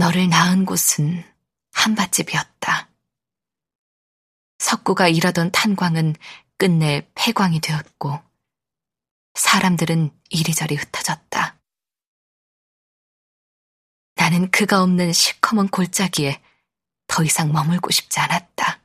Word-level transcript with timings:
너를 0.00 0.30
낳은 0.30 0.64
곳은 0.64 1.22
한밭집이었다. 1.72 2.88
석구가 4.58 5.08
일하던 5.08 5.50
탄광은 5.52 6.16
끝내 6.56 7.06
폐광이 7.14 7.60
되었고 7.60 8.18
사람들은 9.34 10.10
이리저리 10.30 10.76
흩어졌다. 10.76 11.60
나는 14.14 14.50
그가 14.50 14.82
없는 14.82 15.12
시커먼 15.12 15.68
골짜기에 15.68 16.42
더 17.06 17.22
이상 17.22 17.52
머물고 17.52 17.90
싶지 17.90 18.20
않았다. 18.20 18.80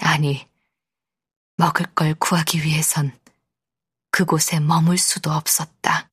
아니, 0.00 0.46
먹을 1.56 1.86
걸 1.94 2.14
구하기 2.14 2.62
위해선 2.62 3.18
그곳에 4.10 4.60
머물 4.60 4.98
수도 4.98 5.32
없었다. 5.32 6.10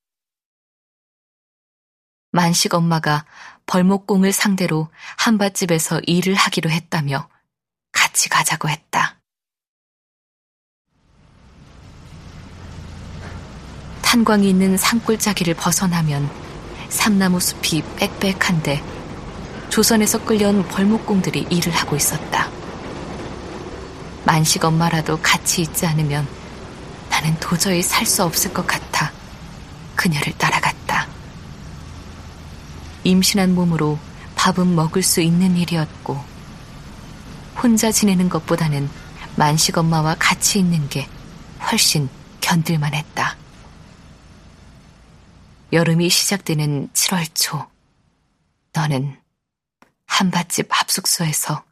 만식 2.33 2.73
엄마가 2.73 3.25
벌목공을 3.67 4.31
상대로 4.33 4.89
한밭집에서 5.17 6.01
일을 6.07 6.33
하기로 6.33 6.71
했다며 6.71 7.29
같이 7.91 8.27
가자고 8.27 8.69
했다. 8.69 9.19
탄광이 14.01 14.49
있는 14.49 14.77
산골짜기를 14.77 15.53
벗어나면 15.53 16.27
삼나무 16.89 17.39
숲이 17.39 17.83
빽빽한데 17.97 18.83
조선에서 19.69 20.25
끌려온 20.25 20.67
벌목공들이 20.67 21.47
일을 21.51 21.71
하고 21.71 21.95
있었다. 21.95 22.49
만식 24.25 24.65
엄마라도 24.65 25.19
같이 25.21 25.61
있지 25.61 25.85
않으면 25.85 26.27
나는 27.09 27.35
도저히 27.39 27.83
살 27.83 28.07
수 28.07 28.23
없을 28.23 28.51
것 28.53 28.65
같아 28.65 29.11
그녀를 29.95 30.33
따라갔다. 30.33 30.62
임신한 33.03 33.53
몸으로 33.55 33.99
밥은 34.35 34.75
먹을 34.75 35.03
수 35.03 35.21
있는 35.21 35.55
일이었고 35.57 36.17
혼자 37.61 37.91
지내는 37.91 38.29
것보다는 38.29 38.89
만식 39.35 39.77
엄마와 39.77 40.15
같이 40.19 40.59
있는 40.59 40.89
게 40.89 41.07
훨씬 41.61 42.09
견딜만 42.41 42.93
했다. 42.93 43.37
여름이 45.71 46.09
시작되는 46.09 46.89
7월 46.89 47.33
초, 47.33 47.67
너는 48.73 49.19
한밭집 50.05 50.67
합숙소에서 50.69 51.63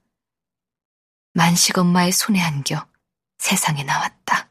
만식 1.34 1.78
엄마의 1.78 2.12
손에 2.12 2.42
안겨 2.42 2.86
세상에 3.38 3.84
나왔다. 3.84 4.51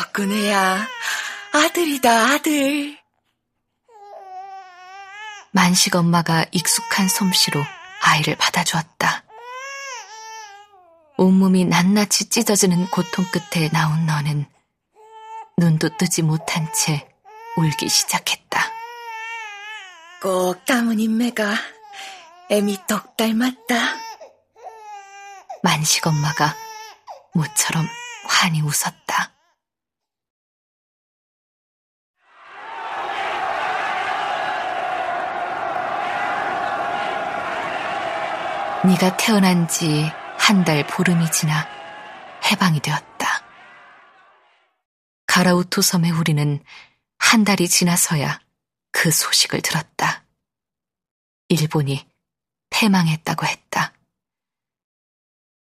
석근혜야, 0.00 0.88
아들이다, 1.52 2.10
아들. 2.10 2.96
만식 5.52 5.94
엄마가 5.94 6.46
익숙한 6.52 7.06
솜씨로 7.06 7.62
아이를 8.02 8.34
받아주었다. 8.36 9.24
온몸이 11.18 11.66
낱낱이 11.66 12.30
찢어지는 12.30 12.86
고통 12.86 13.26
끝에 13.30 13.68
나온 13.68 14.06
너는 14.06 14.46
눈도 15.58 15.94
뜨지 15.98 16.22
못한 16.22 16.72
채 16.72 17.06
울기 17.58 17.90
시작했다. 17.90 18.72
꼭 20.22 20.64
감은 20.64 20.98
인매가 20.98 21.54
애미 22.48 22.78
떡 22.88 23.18
닮았다. 23.18 23.74
만식 25.62 26.06
엄마가 26.06 26.54
모처럼 27.34 27.86
환히 28.24 28.62
웃었다. 28.62 29.34
네가 38.84 39.16
태어난 39.16 39.68
지 39.68 40.10
한 40.40 40.64
달 40.64 40.84
보름이 40.86 41.30
지나 41.30 41.68
해방이 42.50 42.80
되었다. 42.80 43.44
가라우토 45.26 45.82
섬에 45.82 46.10
우리는 46.10 46.64
한 47.18 47.44
달이 47.44 47.68
지나서야 47.68 48.40
그 48.90 49.10
소식을 49.10 49.60
들었다. 49.60 50.24
일본이 51.48 52.08
패망했다고 52.70 53.46
했다. 53.46 53.92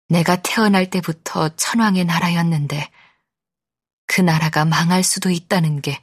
내가 0.10 0.38
태어날 0.42 0.90
때부터 0.90 1.50
천황의 1.56 2.06
나라였는데 2.06 2.90
그 4.06 4.22
나라가 4.22 4.64
망할 4.64 5.04
수도 5.04 5.30
있다는 5.32 5.82
게 5.82 6.02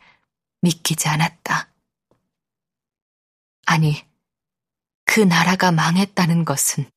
믿기지 0.60 1.08
않았다. 1.08 1.69
아니, 3.66 4.04
그 5.06 5.20
나라가 5.20 5.72
망했다는 5.72 6.44
것은 6.44 6.91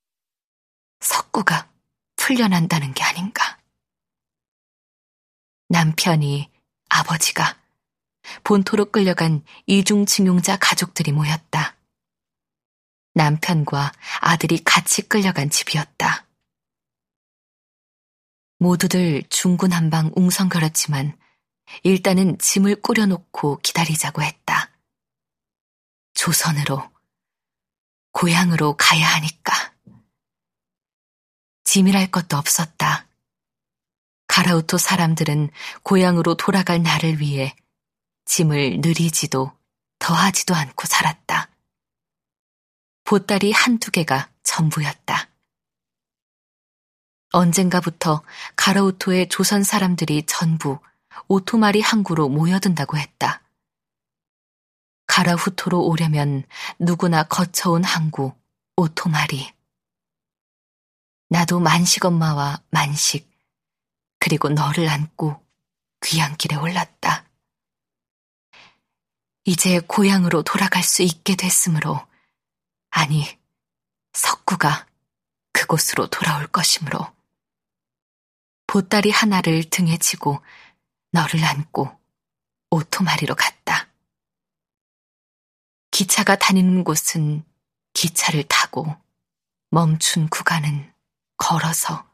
석구가 1.00 1.70
풀려난다는 2.16 2.94
게 2.94 3.04
아닌가. 3.04 3.60
남편이, 5.70 6.52
아버지가 6.90 7.58
본토로 8.44 8.92
끌려간 8.92 9.44
이중징용자 9.66 10.58
가족들이 10.58 11.12
모였다. 11.12 11.76
남편과 13.14 13.92
아들이 14.22 14.64
같이 14.64 15.02
끌려간 15.08 15.50
집이었다. 15.50 16.28
모두들 18.60 19.24
중구난방 19.30 20.12
웅성거렸지만 20.16 21.18
일단은 21.84 22.38
짐을 22.40 22.82
꾸려놓고 22.82 23.60
기다리자고 23.60 24.22
했다. 24.22 24.72
조선으로, 26.14 26.90
고향으로 28.12 28.76
가야 28.78 29.08
하니까. 29.16 29.54
짐이랄 31.68 32.12
것도 32.12 32.38
없었다. 32.38 33.08
가라우토 34.28 34.78
사람들은 34.78 35.50
고향으로 35.84 36.36
돌아갈 36.36 36.82
날을 36.82 37.20
위해 37.20 37.54
짐을 38.24 38.80
느리지도 38.80 39.52
더하지도 40.00 40.56
않고 40.56 40.88
살았다. 40.88 41.50
보따리 43.04 43.52
한두 43.52 43.92
개가 43.92 44.30
전부였다. 44.44 45.30
언젠가부터 47.34 48.24
가라우토의 48.56 49.28
조선 49.28 49.64
사람들이 49.64 50.26
전부 50.26 50.80
오토마리 51.28 51.82
항구로 51.82 52.30
모여든다고 52.30 52.98
했다. 52.98 53.42
가라후토로 55.08 55.86
오려면 55.86 56.46
누구나 56.80 57.24
거쳐온 57.24 57.84
항구 57.84 58.34
오토마리. 58.78 59.57
나도 61.30 61.60
만식 61.60 62.06
엄마와 62.06 62.62
만식, 62.70 63.30
그리고 64.20 64.50
너를 64.50 64.88
안고 64.88 65.46
귀향길에 66.02 66.56
올랐다. 66.56 67.26
이제 69.44 69.80
고향으로 69.80 70.44
돌아갈 70.44 70.84
수 70.84 71.04
있게 71.04 71.36
됐으므로, 71.36 72.06
아니, 72.90 73.26
석구가 74.14 74.88
그곳으로 75.52 76.08
돌아올 76.08 76.48
것이므로, 76.48 77.14
보따리 78.66 79.12
하나를 79.12 79.70
등에 79.70 79.98
지고 79.98 80.42
너를 81.12 81.44
안고 81.44 81.98
오토마리로 82.70 83.36
갔다. 83.36 83.88
기차가 85.92 86.36
다니는 86.36 86.84
곳은 86.84 87.44
기차를 87.94 88.44
타고 88.44 88.96
멈춘 89.70 90.30
구간은 90.30 90.94
걸어서 91.38 92.06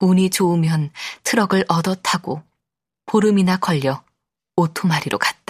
운이 0.00 0.30
좋으면 0.30 0.90
트럭을 1.22 1.64
얻어 1.68 1.94
타고 1.94 2.42
보름이나 3.06 3.58
걸려 3.58 4.04
오토마리로 4.56 5.18
갔다. 5.18 5.41